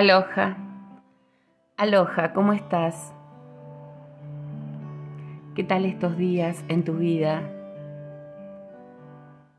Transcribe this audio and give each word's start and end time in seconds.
Aloha. 0.00 0.56
Aloha, 1.76 2.32
¿cómo 2.32 2.54
estás? 2.54 3.12
¿Qué 5.54 5.62
tal 5.62 5.84
estos 5.84 6.16
días 6.16 6.64
en 6.68 6.84
tu 6.84 6.94
vida? 6.94 7.42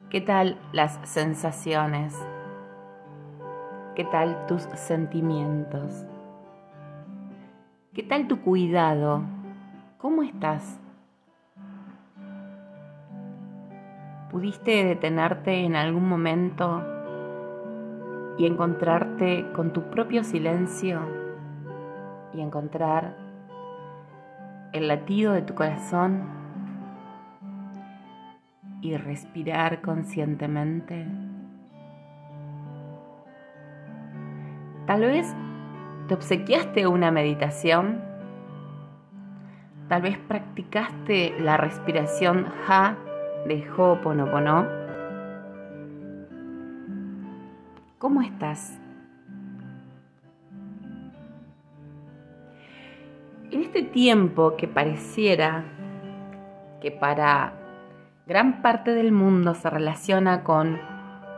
¿Qué 0.10 0.20
tal 0.20 0.58
las 0.72 1.00
sensaciones? 1.04 2.18
¿Qué 3.94 4.04
tal 4.06 4.48
tus 4.48 4.64
sentimientos? 4.64 6.08
¿Qué 7.94 8.02
tal 8.02 8.28
tu 8.28 8.42
cuidado? 8.42 9.22
¿Cómo 10.00 10.24
estás? 10.24 10.80
¿Pudiste 14.32 14.86
detenerte 14.86 15.66
en 15.66 15.76
algún 15.76 16.10
momento 16.10 16.91
y 18.42 18.48
encontrarte 18.48 19.46
con 19.54 19.72
tu 19.72 19.84
propio 19.92 20.24
silencio 20.24 21.00
y 22.34 22.42
encontrar 22.42 23.16
el 24.74 24.88
latido 24.88 25.34
de 25.34 25.44
tu 25.44 25.54
corazón 25.54 26.24
y 28.82 28.98
respirar 28.98 29.84
conscientemente? 29.84 31.06
Tal 34.88 35.02
vez 35.02 35.36
te 36.08 36.16
obsequiaste 36.16 36.88
una 36.88 37.12
meditación. 37.12 38.02
Tal 39.88 40.02
vez 40.02 40.18
practicaste 40.18 41.36
la 41.40 41.58
respiración 41.58 42.48
Ha 42.68 42.96
de 43.46 43.70
Ho'oponopono. 43.70 44.81
¿Cómo 48.12 48.24
estás? 48.24 48.78
En 53.52 53.62
este 53.62 53.84
tiempo 53.84 54.58
que 54.58 54.68
pareciera 54.68 55.64
que 56.82 56.92
para 56.92 57.54
gran 58.28 58.62
parte 58.62 58.92
del 58.92 59.14
mundo 59.14 59.54
se 59.54 59.70
relaciona 59.70 60.44
con 60.44 60.78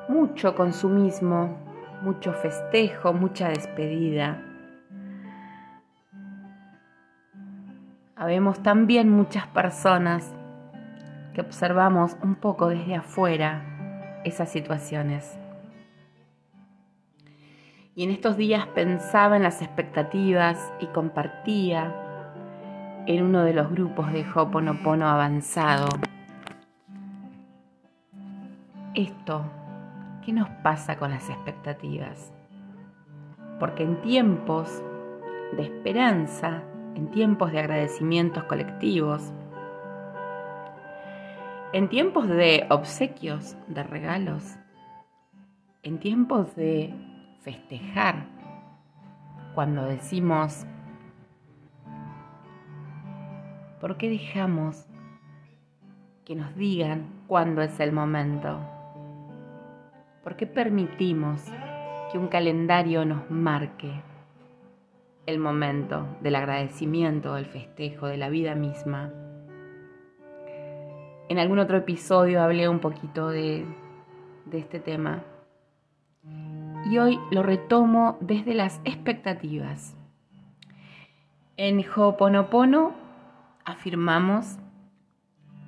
mucho 0.09 0.55
consumismo, 0.55 1.59
mucho 2.01 2.33
festejo, 2.33 3.13
mucha 3.13 3.49
despedida. 3.49 4.41
Habemos 8.15 8.63
también 8.63 9.11
muchas 9.11 9.45
personas 9.45 10.33
que 11.35 11.41
observamos 11.41 12.17
un 12.23 12.33
poco 12.33 12.69
desde 12.69 12.95
afuera 12.95 13.61
esas 14.23 14.49
situaciones. 14.49 15.37
Y 17.95 18.03
en 18.03 18.09
estos 18.09 18.37
días 18.37 18.65
pensaba 18.67 19.35
en 19.37 19.43
las 19.43 19.61
expectativas 19.61 20.73
y 20.79 20.87
compartía 20.87 21.93
en 23.05 23.23
uno 23.23 23.43
de 23.43 23.53
los 23.53 23.69
grupos 23.69 24.11
de 24.11 24.25
Hoponopono 24.33 25.07
avanzado. 25.07 25.87
Esto, 28.95 29.43
¿qué 30.25 30.33
nos 30.33 30.49
pasa 30.63 30.97
con 30.97 31.11
las 31.11 31.29
expectativas? 31.29 32.33
Porque 33.59 33.83
en 33.83 34.01
tiempos 34.01 34.81
de 35.55 35.63
esperanza, 35.63 36.63
en 36.95 37.11
tiempos 37.11 37.51
de 37.51 37.59
agradecimientos 37.59 38.43
colectivos, 38.45 39.31
en 41.73 41.89
tiempos 41.89 42.27
de 42.27 42.65
obsequios, 42.69 43.55
de 43.67 43.83
regalos, 43.83 44.55
en 45.83 45.99
tiempos 45.99 46.55
de 46.55 47.12
festejar, 47.43 48.25
cuando 49.53 49.85
decimos, 49.85 50.65
¿por 53.79 53.97
qué 53.97 54.09
dejamos 54.09 54.87
que 56.25 56.35
nos 56.35 56.55
digan 56.55 57.05
cuándo 57.27 57.61
es 57.61 57.79
el 57.79 57.91
momento? 57.91 58.59
¿Por 60.23 60.37
qué 60.37 60.47
permitimos 60.47 61.43
que 62.11 62.17
un 62.17 62.29
calendario 62.29 63.03
nos 63.03 63.29
marque 63.29 63.91
el 65.25 65.37
momento 65.37 66.07
del 66.21 66.35
agradecimiento, 66.35 67.35
del 67.35 67.45
festejo, 67.45 68.07
de 68.07 68.17
la 68.17 68.29
vida 68.29 68.55
misma? 68.55 69.11
En 71.27 71.39
algún 71.39 71.59
otro 71.59 71.77
episodio 71.77 72.41
hablé 72.41 72.69
un 72.69 72.79
poquito 72.79 73.29
de, 73.29 73.65
de 74.45 74.59
este 74.59 74.79
tema. 74.79 75.23
Y 76.85 76.97
hoy 76.97 77.19
lo 77.31 77.43
retomo 77.43 78.17
desde 78.19 78.53
las 78.53 78.81
expectativas. 78.83 79.95
En 81.55 81.79
Ho'oponopono 81.79 82.93
afirmamos 83.63 84.57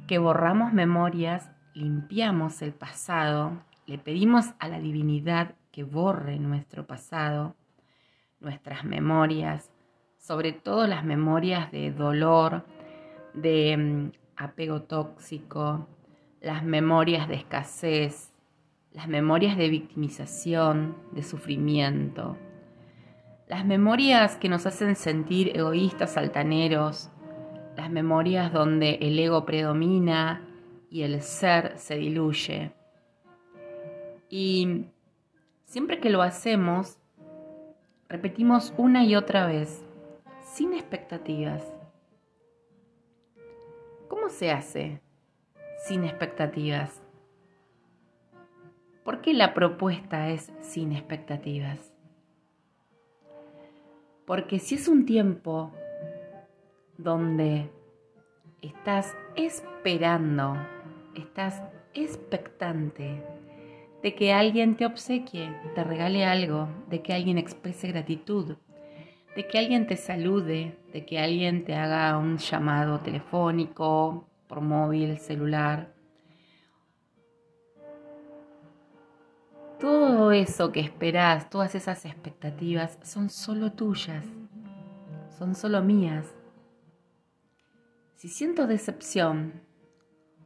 que 0.07 0.17
borramos 0.17 0.73
memorias, 0.73 1.49
limpiamos 1.73 2.61
el 2.61 2.73
pasado, 2.73 3.53
le 3.87 3.97
pedimos 3.97 4.53
a 4.59 4.67
la 4.67 4.79
divinidad 4.79 5.55
que 5.71 5.83
borre 5.83 6.37
nuestro 6.37 6.85
pasado, 6.85 7.55
nuestras 8.39 8.83
memorias, 8.83 9.71
sobre 10.17 10.51
todo 10.51 10.85
las 10.85 11.05
memorias 11.05 11.71
de 11.71 11.91
dolor, 11.91 12.65
de 13.33 13.77
mm, 13.77 14.11
apego 14.35 14.81
tóxico, 14.81 15.87
las 16.41 16.63
memorias 16.63 17.27
de 17.27 17.35
escasez, 17.35 18.34
las 18.95 19.09
memorias 19.09 19.57
de 19.57 19.67
victimización, 19.67 20.95
de 21.11 21.21
sufrimiento, 21.21 22.37
las 23.47 23.65
memorias 23.65 24.37
que 24.37 24.47
nos 24.47 24.65
hacen 24.65 24.95
sentir 24.95 25.51
egoístas, 25.55 26.15
altaneros, 26.15 27.11
las 27.75 27.91
memorias 27.91 28.53
donde 28.53 28.97
el 29.01 29.19
ego 29.19 29.45
predomina 29.45 30.47
y 30.89 31.01
el 31.01 31.21
ser 31.21 31.77
se 31.77 31.97
diluye. 31.97 32.71
Y 34.29 34.85
siempre 35.65 35.99
que 35.99 36.09
lo 36.09 36.21
hacemos, 36.21 36.97
repetimos 38.07 38.73
una 38.77 39.03
y 39.03 39.15
otra 39.17 39.45
vez, 39.45 39.83
sin 40.41 40.73
expectativas. 40.73 41.63
¿Cómo 44.07 44.29
se 44.29 44.51
hace 44.51 45.01
sin 45.85 46.05
expectativas? 46.05 47.04
¿Por 49.05 49.21
qué 49.21 49.35
la 49.35 49.53
propuesta 49.53 50.29
es 50.29 50.51
sin 50.61 50.91
expectativas? 50.91 51.93
Porque 54.25 54.57
si 54.57 54.73
es 54.73 54.87
un 54.87 55.05
tiempo 55.05 55.71
donde 56.97 57.69
estás 58.63 59.15
esperando, 59.35 60.57
estás 61.13 61.61
expectante 61.93 63.23
de 64.01 64.15
que 64.15 64.33
alguien 64.33 64.75
te 64.75 64.87
obsequie, 64.87 65.55
te 65.75 65.83
regale 65.83 66.25
algo, 66.25 66.67
de 66.89 67.03
que 67.03 67.13
alguien 67.13 67.37
exprese 67.37 67.89
gratitud, 67.89 68.57
de 69.35 69.47
que 69.47 69.59
alguien 69.59 69.85
te 69.85 69.97
salude, 69.97 70.79
de 70.93 71.05
que 71.05 71.19
alguien 71.19 71.63
te 71.63 71.75
haga 71.75 72.17
un 72.17 72.39
llamado 72.39 73.01
telefónico, 73.01 74.27
por 74.47 74.61
móvil, 74.61 75.19
celular. 75.19 75.94
Eso 80.31 80.71
que 80.71 80.79
esperás, 80.79 81.49
todas 81.49 81.75
esas 81.75 82.05
expectativas 82.05 82.97
son 83.03 83.29
solo 83.29 83.71
tuyas, 83.71 84.25
son 85.37 85.55
solo 85.55 85.81
mías. 85.81 86.35
Si 88.15 88.27
siento 88.29 88.67
decepción 88.67 89.61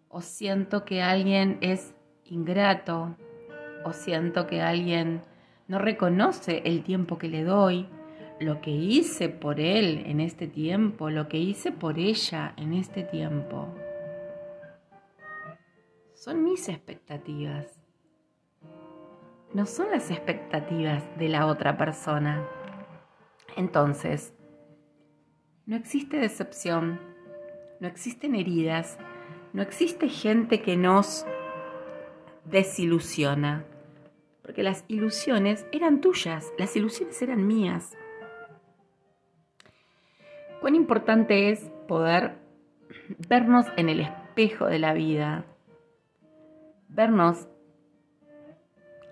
o 0.07 0.21
siento 0.21 0.85
que 0.85 1.01
alguien 1.01 1.57
es 1.61 1.93
ingrato 2.25 3.15
o 3.85 3.93
siento 3.93 4.47
que 4.47 4.61
alguien 4.61 5.21
no 5.67 5.79
reconoce 5.79 6.61
el 6.65 6.83
tiempo 6.83 7.17
que 7.17 7.29
le 7.29 7.43
doy, 7.43 7.87
lo 8.39 8.61
que 8.61 8.71
hice 8.71 9.29
por 9.29 9.59
él 9.59 10.03
en 10.05 10.19
este 10.19 10.47
tiempo, 10.47 11.09
lo 11.09 11.27
que 11.27 11.37
hice 11.37 11.71
por 11.71 11.99
ella 11.99 12.53
en 12.57 12.73
este 12.73 13.03
tiempo. 13.03 13.67
Son 16.13 16.43
mis 16.43 16.67
expectativas. 16.69 17.78
No 19.53 19.65
son 19.65 19.89
las 19.89 20.11
expectativas 20.11 21.03
de 21.17 21.27
la 21.27 21.47
otra 21.47 21.75
persona. 21.75 22.47
Entonces, 23.55 24.33
no 25.65 25.75
existe 25.75 26.17
decepción, 26.17 26.99
no 27.79 27.87
existen 27.87 28.35
heridas, 28.35 28.99
no 29.53 29.63
existe 29.63 30.07
gente 30.07 30.61
que 30.61 30.77
nos 30.77 31.25
desilusiona, 32.45 33.65
porque 34.43 34.61
las 34.61 34.85
ilusiones 34.87 35.65
eran 35.71 35.99
tuyas, 35.99 36.51
las 36.59 36.75
ilusiones 36.75 37.19
eran 37.21 37.47
mías. 37.47 37.97
Cuán 40.61 40.75
importante 40.75 41.49
es 41.49 41.71
poder 41.87 42.37
vernos 43.27 43.65
en 43.77 43.89
el 43.89 44.01
espejo 44.01 44.67
de 44.67 44.77
la 44.77 44.93
vida, 44.93 45.45
vernos 46.87 47.47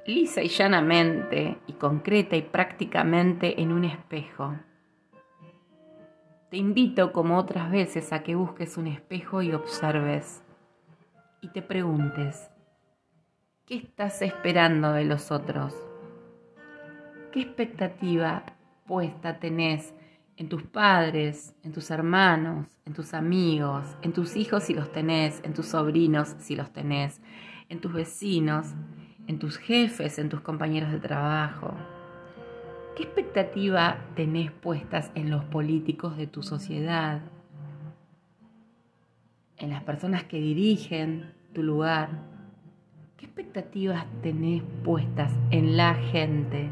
lisa 0.07 0.41
y 0.41 0.47
llanamente 0.47 1.59
y 1.67 1.73
concreta 1.73 2.37
y 2.37 2.41
prácticamente 2.41 3.61
en 3.61 3.73
un 3.73 3.83
espejo. 3.83 4.57
Te 6.49 6.55
invito 6.55 7.11
como 7.11 7.37
otras 7.37 7.69
veces 7.69 8.13
a 8.13 8.23
que 8.23 8.35
busques 8.35 8.77
un 8.77 8.87
espejo 8.87 9.41
y 9.41 9.51
observes 9.51 10.41
y 11.41 11.49
te 11.49 11.61
preguntes, 11.61 12.49
¿qué 13.65 13.75
estás 13.75 14.21
esperando 14.21 14.93
de 14.93 15.03
los 15.03 15.29
otros? 15.29 15.75
¿Qué 17.33 17.41
expectativa 17.41 18.43
puesta 18.85 19.39
tenés 19.39 19.93
en 20.37 20.47
tus 20.47 20.63
padres, 20.63 21.53
en 21.63 21.73
tus 21.73 21.91
hermanos, 21.91 22.67
en 22.85 22.93
tus 22.93 23.13
amigos, 23.13 23.97
en 24.01 24.13
tus 24.13 24.37
hijos 24.37 24.63
si 24.63 24.73
los 24.73 24.89
tenés, 24.93 25.41
en 25.43 25.53
tus 25.53 25.65
sobrinos 25.65 26.35
si 26.39 26.55
los 26.55 26.71
tenés, 26.71 27.21
en 27.67 27.81
tus 27.81 27.91
vecinos, 27.91 28.73
en 29.27 29.39
tus 29.39 29.57
jefes, 29.57 30.17
en 30.19 30.29
tus 30.29 30.41
compañeros 30.41 30.91
de 30.91 30.99
trabajo? 30.99 31.73
¿Qué 32.95 33.03
expectativa 33.03 33.99
tenés 34.15 34.51
puestas 34.51 35.11
en 35.13 35.29
los 35.29 35.43
políticos 35.45 36.17
de 36.17 36.25
tu 36.25 36.41
sociedad? 36.41 37.21
En 39.57 39.69
las 39.69 39.83
personas 39.83 40.23
que 40.23 40.39
dirigen 40.39 41.33
tu 41.53 41.61
lugar. 41.61 42.09
¿Qué 43.17 43.25
expectativas 43.25 44.05
tenés 44.21 44.63
puestas 44.83 45.31
en 45.51 45.77
la 45.77 45.93
gente? 45.93 46.69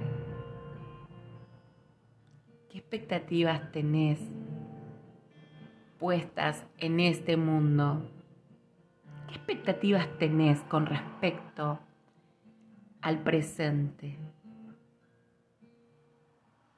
¿Qué 2.69 2.79
expectativas 2.79 3.71
tenés 3.71 4.19
puestas 5.99 6.65
en 6.77 6.99
este 6.99 7.37
mundo? 7.37 8.09
¿Qué 9.27 9.35
expectativas 9.35 10.07
tenés 10.17 10.61
con 10.61 10.85
respecto 10.85 11.79
al 13.05 13.19
presente? 13.19 14.17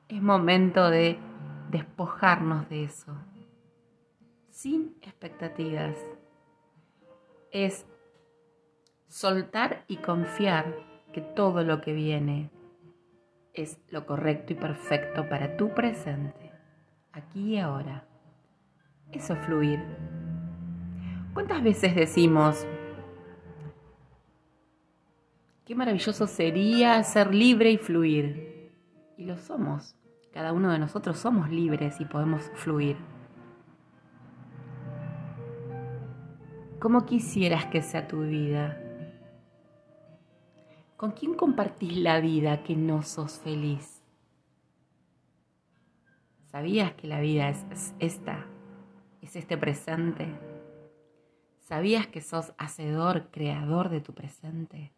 Es 0.09 0.21
momento 0.21 0.89
de 0.89 1.17
despojarnos 1.71 2.67
de 2.67 2.83
eso, 2.83 3.13
sin 4.49 4.97
expectativas. 5.01 5.95
Es 7.51 7.85
soltar 9.07 9.85
y 9.87 9.97
confiar 9.97 10.75
que 11.13 11.21
todo 11.21 11.63
lo 11.63 11.79
que 11.79 11.93
viene 11.93 12.49
es 13.53 13.79
lo 13.89 14.05
correcto 14.05 14.51
y 14.51 14.57
perfecto 14.57 15.29
para 15.29 15.55
tu 15.55 15.73
presente, 15.73 16.51
aquí 17.13 17.53
y 17.53 17.59
ahora. 17.59 18.05
Eso 19.13 19.33
es 19.33 19.39
fluir. 19.45 19.81
¿Cuántas 21.33 21.63
veces 21.63 21.95
decimos, 21.95 22.67
qué 25.67 25.75
maravilloso 25.75 26.27
sería 26.27 27.03
ser 27.03 27.35
libre 27.35 27.69
y 27.71 27.77
fluir? 27.77 28.71
Y 29.17 29.25
lo 29.25 29.37
somos. 29.37 29.97
Cada 30.31 30.53
uno 30.53 30.71
de 30.71 30.79
nosotros 30.79 31.19
somos 31.19 31.49
libres 31.49 31.99
y 31.99 32.05
podemos 32.05 32.49
fluir. 32.55 32.95
¿Cómo 36.79 37.05
quisieras 37.05 37.65
que 37.65 37.81
sea 37.81 38.07
tu 38.07 38.21
vida? 38.21 38.81
¿Con 40.95 41.11
quién 41.11 41.33
compartís 41.33 41.97
la 41.97 42.21
vida 42.21 42.63
que 42.63 42.77
no 42.77 43.01
sos 43.01 43.39
feliz? 43.39 44.01
¿Sabías 46.45 46.93
que 46.93 47.07
la 47.07 47.19
vida 47.19 47.49
es, 47.49 47.93
esta? 47.99 48.45
¿Es 49.21 49.35
este 49.35 49.57
presente? 49.57 50.33
¿Sabías 51.59 52.07
que 52.07 52.21
sos 52.21 52.53
hacedor, 52.57 53.31
creador 53.31 53.89
de 53.89 53.99
tu 53.99 54.13
presente? 54.13 54.93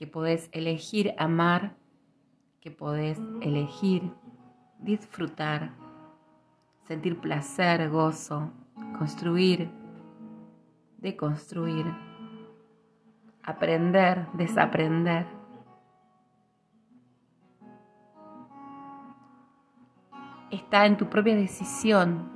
Que 0.00 0.08
podés 0.08 0.48
elegir 0.50 1.14
amar, 1.18 1.76
que 2.60 2.72
podés 2.72 3.20
elegir 3.40 4.10
disfrutar, 4.80 5.74
sentir 6.88 7.20
placer, 7.20 7.88
gozo, 7.90 8.50
construir, 8.98 9.70
deconstruir 10.98 11.86
aprender, 13.42 14.26
desaprender. 14.34 15.26
Está 20.50 20.86
en 20.86 20.96
tu 20.96 21.08
propia 21.08 21.36
decisión, 21.36 22.28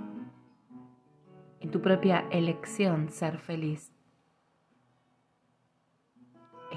en 1.60 1.70
tu 1.70 1.80
propia 1.80 2.26
elección 2.30 3.10
ser 3.10 3.38
feliz. 3.38 3.93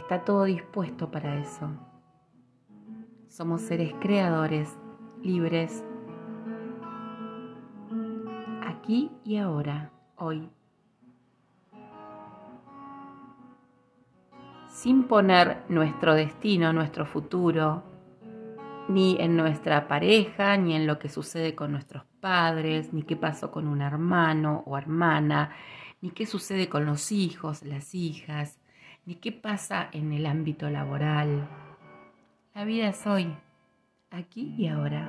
Está 0.08 0.24
todo 0.24 0.46
dispuesto 0.46 1.12
para 1.12 1.38
eso. 1.38 1.70
Somos 3.28 3.62
seres 3.62 3.94
creadores, 4.00 4.74
libres, 5.22 5.84
aquí 8.66 9.12
y 9.26 9.36
ahora, 9.36 9.92
hoy. 10.16 10.50
sin 14.70 15.04
poner 15.04 15.64
nuestro 15.68 16.14
destino, 16.14 16.72
nuestro 16.72 17.06
futuro, 17.06 17.84
ni 18.88 19.18
en 19.20 19.36
nuestra 19.36 19.90
pareja, 19.90 20.56
ni 20.56 20.74
en 20.74 20.88
lo 20.88 21.00
que 21.00 21.10
sucede 21.10 21.54
con 21.54 21.74
nuestros 21.74 22.06
padres, 22.22 22.94
ni 22.94 23.04
qué 23.04 23.18
pasó 23.18 23.52
con 23.52 23.68
un 23.68 23.82
hermano 23.82 24.64
o 24.68 24.78
hermana, 24.78 25.52
ni 26.00 26.12
qué 26.12 26.26
sucede 26.26 26.70
con 26.70 26.86
los 26.86 27.12
hijos, 27.12 27.62
las 27.64 27.94
hijas, 27.94 28.58
ni 29.08 29.16
qué 29.16 29.32
pasa 29.32 29.90
en 29.94 30.12
el 30.12 30.26
ámbito 30.26 30.70
laboral. 30.70 31.48
La 32.54 32.66
vida 32.66 32.90
es 32.90 33.08
hoy, 33.08 33.34
aquí 34.12 34.54
y 34.58 34.68
ahora. 34.68 35.08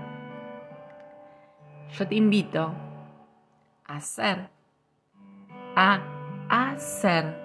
Yo 1.90 2.06
te 2.06 2.14
invito 2.14 2.72
a 3.84 3.96
hacer, 3.96 4.50
a 5.74 6.00
hacer 6.48 7.36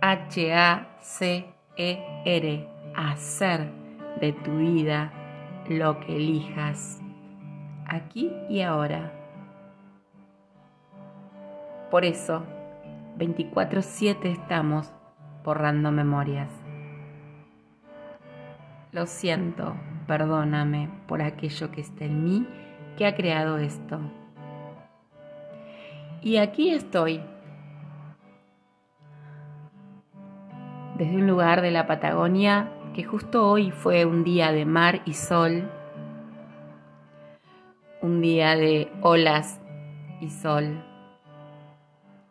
H-A-C-E-R, 0.00 1.48
hacer 2.96 3.70
de 4.20 4.32
tu 4.32 4.56
vida 4.56 5.12
lo 5.68 6.00
que 6.00 6.16
elijas, 6.16 7.00
aquí 7.86 8.32
y 8.48 8.62
ahora. 8.62 9.12
Por 11.88 12.04
eso, 12.04 12.44
24/7 13.18 14.30
estamos 14.30 14.92
borrando 15.44 15.90
memorias. 15.90 16.50
Lo 18.92 19.06
siento, 19.06 19.74
perdóname 20.06 20.90
por 21.06 21.22
aquello 21.22 21.70
que 21.70 21.80
está 21.80 22.04
en 22.04 22.24
mí 22.24 22.46
que 22.96 23.06
ha 23.06 23.14
creado 23.14 23.58
esto. 23.58 24.00
Y 26.20 26.36
aquí 26.36 26.70
estoy 26.70 27.20
desde 30.96 31.16
un 31.16 31.26
lugar 31.26 31.62
de 31.62 31.70
la 31.70 31.86
Patagonia 31.86 32.70
que 32.94 33.02
justo 33.02 33.48
hoy 33.48 33.70
fue 33.70 34.04
un 34.04 34.22
día 34.24 34.52
de 34.52 34.66
mar 34.66 35.00
y 35.06 35.14
sol, 35.14 35.70
un 38.02 38.20
día 38.20 38.54
de 38.56 38.92
olas 39.00 39.60
y 40.20 40.28
sol, 40.28 40.84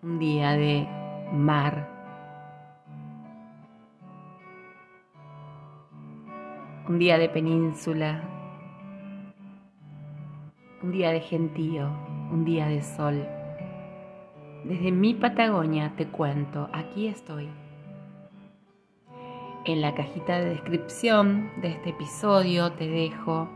un 0.03 0.17
día 0.17 0.53
de 0.53 0.87
mar. 1.31 1.87
Un 6.87 6.97
día 6.97 7.17
de 7.19 7.29
península, 7.29 8.23
un 10.81 10.91
día 10.91 11.11
de 11.11 11.21
gentío, 11.21 11.87
un 12.31 12.43
día 12.43 12.65
de 12.67 12.81
sol. 12.81 13.27
Desde 14.65 14.91
mi 14.91 15.13
Patagonia 15.13 15.93
te 15.95 16.07
cuento, 16.07 16.67
aquí 16.73 17.07
estoy. 17.07 17.47
En 19.65 19.81
la 19.81 19.93
cajita 19.93 20.39
de 20.39 20.49
descripción 20.49 21.51
de 21.61 21.69
este 21.69 21.91
episodio 21.91 22.71
te 22.71 22.87
dejo 22.87 23.47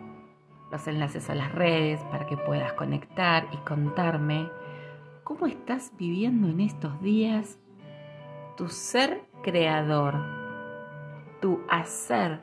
los 0.71 0.87
enlaces 0.87 1.29
a 1.31 1.35
las 1.35 1.51
redes 1.51 1.99
para 2.11 2.27
que 2.27 2.37
puedas 2.37 2.73
conectar 2.73 3.47
y 3.51 3.57
contarme 3.57 4.47
cómo 5.25 5.47
estás 5.47 5.91
viviendo 5.97 6.47
en 6.47 6.61
estos 6.61 7.01
días 7.01 7.57
tu 8.55 8.69
ser 8.69 9.23
creador, 9.41 10.13
tu 11.41 11.61
hacer 11.67 12.39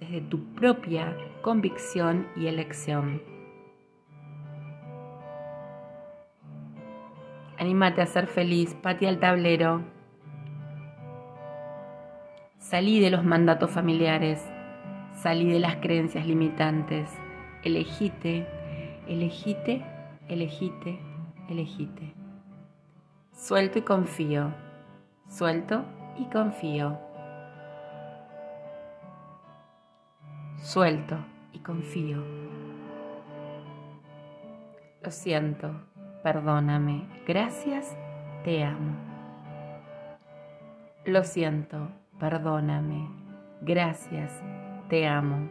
desde 0.00 0.22
tu 0.22 0.42
propia 0.54 1.14
convicción 1.42 2.26
y 2.34 2.46
elección. 2.46 3.22
Anímate 7.58 8.00
a 8.00 8.06
ser 8.06 8.26
feliz, 8.26 8.74
patea 8.74 9.10
al 9.10 9.20
tablero. 9.20 9.82
Salí 12.56 13.00
de 13.00 13.10
los 13.10 13.22
mandatos 13.22 13.70
familiares, 13.70 14.42
salí 15.12 15.52
de 15.52 15.60
las 15.60 15.76
creencias 15.76 16.26
limitantes. 16.26 17.10
Elegite, 17.62 18.46
elegite, 19.06 19.84
elegite, 20.28 20.98
elegite. 21.48 22.14
Suelto 23.32 23.78
y 23.78 23.82
confío, 23.82 24.52
suelto 25.28 25.84
y 26.16 26.24
confío. 26.26 26.98
Suelto 30.58 31.16
y 31.52 31.58
confío. 31.58 32.22
Lo 35.02 35.10
siento, 35.10 35.70
perdóname, 36.22 37.06
gracias, 37.26 37.94
te 38.44 38.64
amo. 38.64 38.96
Lo 41.04 41.22
siento, 41.24 41.90
perdóname, 42.18 43.10
gracias, 43.60 44.42
te 44.88 45.06
amo. 45.06 45.50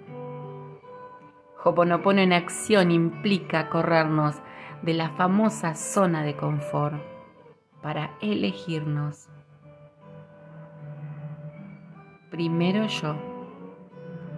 Hoponopono 1.64 2.22
en 2.22 2.34
acción 2.34 2.90
implica 2.90 3.70
corrernos 3.70 4.42
de 4.84 4.94
la 4.94 5.10
famosa 5.12 5.76
zona 5.76 6.24
de 6.24 6.36
confort 6.36 7.02
para 7.82 8.12
elegirnos. 8.22 9.30
Primero 12.30 12.86
yo, 12.88 13.16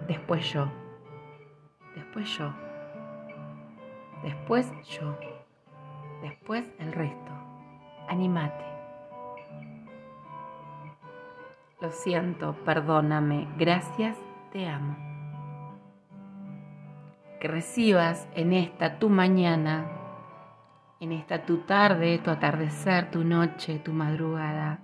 después 0.06 0.48
yo, 0.52 0.70
después 1.96 2.38
yo, 2.38 2.52
después 4.22 4.70
yo, 4.88 5.18
después 6.22 6.64
el 6.78 6.92
resto. 6.92 7.32
Animate. 8.08 8.64
Lo 11.80 11.90
siento, 11.90 12.54
perdóname, 12.64 13.48
gracias, 13.58 14.16
te 14.52 14.68
amo. 14.68 14.96
Que 17.40 17.48
recibas 17.48 18.28
en 18.34 18.52
esta 18.52 19.00
tu 19.00 19.08
mañana 19.08 20.05
en 21.00 21.12
esta 21.12 21.44
tu 21.44 21.58
tarde, 21.58 22.18
tu 22.18 22.30
atardecer, 22.30 23.10
tu 23.10 23.22
noche, 23.24 23.78
tu 23.78 23.92
madrugada, 23.92 24.80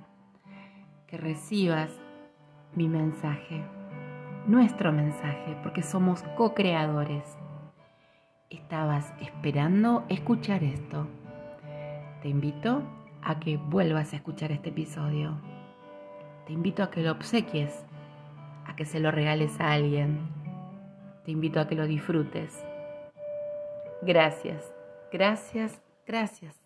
que 1.07 1.17
recibas 1.17 1.91
mi 2.75 2.89
mensaje, 2.89 3.65
nuestro 4.47 4.93
mensaje, 4.93 5.57
porque 5.63 5.83
somos 5.83 6.23
co-creadores. 6.37 7.39
Estabas 8.51 9.13
esperando 9.21 10.05
escuchar 10.09 10.63
esto. 10.63 11.07
Te 12.21 12.29
invito 12.29 12.83
a 13.23 13.41
que 13.41 13.57
vuelvas 13.57 14.13
a 14.13 14.17
escuchar 14.17 14.53
este 14.53 14.69
episodio. 14.69 15.41
Te 16.47 16.53
invito 16.53 16.83
a 16.83 16.91
que 16.91 17.03
lo 17.03 17.13
obsequies, 17.13 17.87
a 18.67 18.77
que 18.77 18.85
se 18.85 19.01
lo 19.01 19.11
regales 19.11 19.59
a 19.61 19.73
alguien. 19.73 20.29
Te 21.25 21.31
invito 21.31 21.61
a 21.61 21.69
que 21.69 21.75
lo 21.75 21.87
disfrutes. 21.87 22.63
Gracias, 24.03 24.75
gracias, 25.13 25.81
Gracias. 26.07 26.62